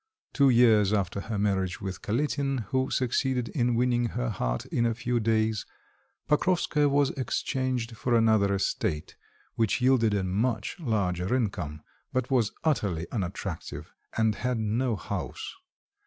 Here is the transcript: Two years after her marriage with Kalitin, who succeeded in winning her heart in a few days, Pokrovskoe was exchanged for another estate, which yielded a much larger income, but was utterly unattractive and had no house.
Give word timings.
Two 0.33 0.49
years 0.49 0.91
after 0.93 1.19
her 1.21 1.37
marriage 1.37 1.79
with 1.79 2.01
Kalitin, 2.01 2.63
who 2.69 2.89
succeeded 2.89 3.49
in 3.49 3.75
winning 3.75 4.07
her 4.07 4.29
heart 4.29 4.65
in 4.65 4.83
a 4.83 4.95
few 4.95 5.19
days, 5.19 5.63
Pokrovskoe 6.27 6.89
was 6.89 7.11
exchanged 7.11 7.95
for 7.95 8.15
another 8.15 8.51
estate, 8.55 9.15
which 9.53 9.79
yielded 9.79 10.15
a 10.15 10.23
much 10.23 10.75
larger 10.79 11.35
income, 11.35 11.83
but 12.11 12.31
was 12.31 12.51
utterly 12.63 13.05
unattractive 13.11 13.93
and 14.17 14.33
had 14.33 14.57
no 14.57 14.95
house. 14.95 15.53